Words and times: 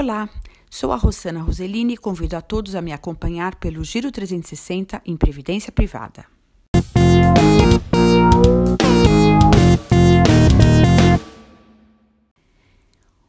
Olá, 0.00 0.28
sou 0.70 0.92
a 0.92 0.96
Rosana 0.96 1.42
Roselini 1.42 1.94
e 1.94 1.96
convido 1.96 2.36
a 2.36 2.40
todos 2.40 2.76
a 2.76 2.80
me 2.80 2.92
acompanhar 2.92 3.56
pelo 3.56 3.82
Giro 3.82 4.12
360 4.12 5.02
em 5.04 5.16
Previdência 5.16 5.72
Privada. 5.72 6.24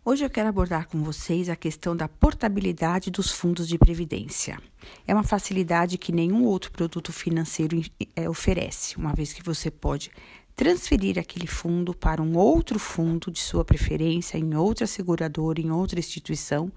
Hoje 0.05 0.23
eu 0.23 0.29
quero 0.29 0.49
abordar 0.49 0.87
com 0.87 1.01
vocês 1.03 1.49
a 1.49 1.55
questão 1.55 1.95
da 1.95 2.07
portabilidade 2.07 3.09
dos 3.09 3.31
fundos 3.31 3.67
de 3.67 3.79
previdência. 3.79 4.59
É 5.07 5.13
uma 5.15 5.23
facilidade 5.23 5.97
que 5.97 6.11
nenhum 6.11 6.43
outro 6.43 6.71
produto 6.71 7.11
financeiro 7.11 7.81
é, 8.15 8.29
oferece, 8.29 8.95
uma 8.95 9.13
vez 9.13 9.33
que 9.33 9.41
você 9.41 9.71
pode 9.71 10.11
transferir 10.59 11.17
aquele 11.17 11.47
fundo 11.47 11.93
para 11.93 12.21
um 12.21 12.35
outro 12.37 12.77
fundo 12.77 13.31
de 13.31 13.39
sua 13.39 13.63
preferência, 13.63 14.37
em 14.37 14.55
outra 14.55 14.85
seguradora, 14.85 15.61
em 15.61 15.71
outra 15.71 15.97
instituição, 15.97 16.69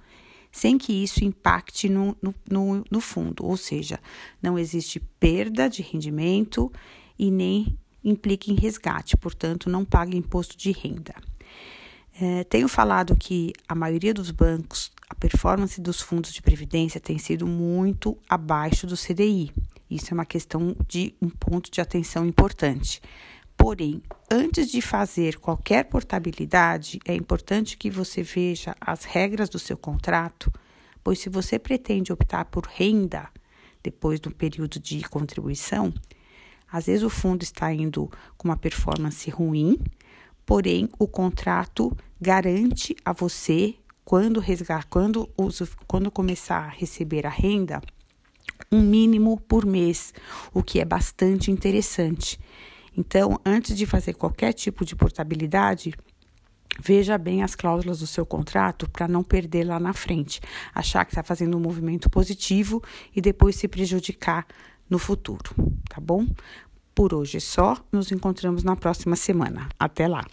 sem 0.53 0.79
que 0.79 0.93
isso 0.93 1.25
impacte 1.25 1.89
no, 1.89 2.17
no, 2.49 2.85
no, 2.89 3.00
fundo, 3.00 3.45
ou 3.45 3.57
seja, 3.57 3.99
não 4.41 4.57
existe 4.57 5.00
perda 5.18 5.68
de 5.68 5.82
rendimento 5.82 6.71
e 7.18 7.29
nem 7.29 7.77
implica 8.05 8.53
em 8.53 8.55
resgate, 8.55 9.17
portanto, 9.17 9.68
não 9.68 9.85
paga 9.85 10.17
imposto 10.17 10.57
de 10.57 10.71
renda. 10.71 11.17
É, 12.21 12.44
tenho 12.44 12.69
falado 12.69 13.17
que 13.17 13.53
a 13.67 13.75
maioria 13.75 14.14
dos 14.14 14.30
bancos, 14.30 14.93
a 15.11 15.14
performance 15.17 15.80
dos 15.80 16.00
fundos 16.00 16.33
de 16.33 16.41
previdência 16.41 17.00
tem 17.00 17.19
sido 17.19 17.49
muito 17.49 18.17
abaixo 18.29 18.86
do 18.86 18.96
CDI. 18.96 19.50
Isso 19.91 20.07
é 20.13 20.14
uma 20.14 20.25
questão 20.25 20.77
de 20.86 21.17
um 21.21 21.29
ponto 21.29 21.69
de 21.69 21.80
atenção 21.80 22.25
importante. 22.25 23.03
Porém, 23.62 24.02
antes 24.29 24.68
de 24.72 24.82
fazer 24.82 25.39
qualquer 25.39 25.84
portabilidade, 25.84 26.98
é 27.07 27.14
importante 27.14 27.76
que 27.76 27.88
você 27.88 28.21
veja 28.21 28.75
as 28.80 29.04
regras 29.04 29.48
do 29.48 29.57
seu 29.57 29.76
contrato, 29.76 30.52
pois 31.00 31.21
se 31.21 31.29
você 31.29 31.61
pretende 31.61 32.12
optar 32.12 32.47
por 32.47 32.66
renda 32.66 33.28
depois 33.80 34.19
do 34.19 34.34
período 34.34 34.80
de 34.80 35.08
contribuição, 35.08 35.94
às 36.72 36.86
vezes 36.86 37.04
o 37.04 37.08
fundo 37.08 37.44
está 37.44 37.72
indo 37.72 38.10
com 38.36 38.48
uma 38.48 38.56
performance 38.56 39.30
ruim, 39.30 39.78
porém 40.44 40.88
o 40.98 41.06
contrato 41.06 41.97
garante 42.20 42.97
a 43.04 43.12
você 43.12 43.76
quando 44.04 44.41
resgatar, 44.41 44.88
quando, 44.88 45.30
quando 45.86 46.10
começar 46.10 46.64
a 46.64 46.69
receber 46.69 47.24
a 47.28 47.30
renda, 47.30 47.80
um 48.72 48.80
mínimo 48.80 49.41
por 49.47 49.64
mês, 49.64 50.12
o 50.52 50.64
que 50.64 50.80
é 50.80 50.84
bastante 50.84 51.52
interessante. 51.52 52.41
Então, 52.96 53.38
antes 53.44 53.76
de 53.76 53.86
fazer 53.86 54.14
qualquer 54.14 54.52
tipo 54.52 54.84
de 54.84 54.94
portabilidade, 54.94 55.94
veja 56.80 57.16
bem 57.16 57.42
as 57.42 57.54
cláusulas 57.54 58.00
do 58.00 58.06
seu 58.06 58.24
contrato 58.24 58.88
para 58.90 59.08
não 59.08 59.22
perder 59.22 59.64
lá 59.64 59.80
na 59.80 59.92
frente, 59.92 60.40
achar 60.74 61.04
que 61.04 61.12
está 61.12 61.22
fazendo 61.22 61.56
um 61.56 61.60
movimento 61.60 62.10
positivo 62.10 62.82
e 63.14 63.20
depois 63.20 63.56
se 63.56 63.68
prejudicar 63.68 64.46
no 64.88 64.98
futuro, 64.98 65.54
tá 65.88 66.00
bom? 66.00 66.26
Por 66.94 67.14
hoje 67.14 67.38
é 67.38 67.40
só, 67.40 67.76
nos 67.90 68.12
encontramos 68.12 68.62
na 68.62 68.76
próxima 68.76 69.16
semana. 69.16 69.68
Até 69.78 70.06
lá! 70.06 70.24